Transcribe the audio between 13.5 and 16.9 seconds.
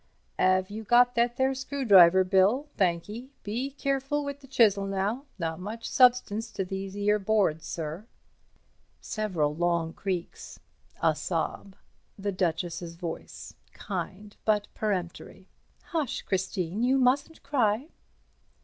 kind but peremptory. "Hush, Christine.